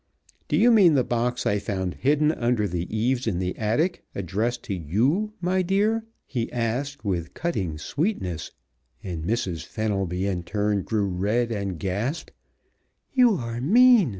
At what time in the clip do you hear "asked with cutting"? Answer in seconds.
6.51-7.77